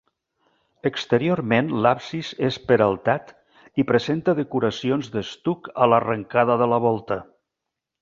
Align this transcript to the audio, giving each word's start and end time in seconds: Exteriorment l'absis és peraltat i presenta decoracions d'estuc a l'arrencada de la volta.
Exteriorment 0.89 1.69
l'absis 1.87 2.31
és 2.49 2.57
peraltat 2.71 3.31
i 3.83 3.87
presenta 3.93 4.37
decoracions 4.43 5.13
d'estuc 5.19 5.71
a 5.87 5.93
l'arrencada 5.93 6.61
de 6.65 6.75
la 6.77 6.85
volta. 6.91 7.25